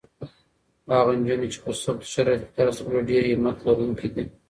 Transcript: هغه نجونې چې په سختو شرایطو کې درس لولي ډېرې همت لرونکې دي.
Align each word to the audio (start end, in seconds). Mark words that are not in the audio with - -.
هغه 0.99 1.11
نجونې 1.19 1.47
چې 1.53 1.59
په 1.63 1.71
سختو 1.83 2.11
شرایطو 2.13 2.45
کې 2.49 2.53
درس 2.57 2.77
لولي 2.83 3.01
ډېرې 3.09 3.29
همت 3.37 3.57
لرونکې 3.67 4.07
دي. 4.15 4.25